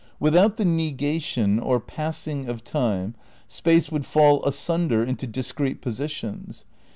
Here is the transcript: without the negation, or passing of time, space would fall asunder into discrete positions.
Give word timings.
without 0.19 0.57
the 0.57 0.65
negation, 0.65 1.59
or 1.59 1.79
passing 1.79 2.49
of 2.49 2.63
time, 2.63 3.13
space 3.47 3.91
would 3.91 4.03
fall 4.03 4.43
asunder 4.45 5.03
into 5.03 5.27
discrete 5.27 5.79
positions. 5.79 6.65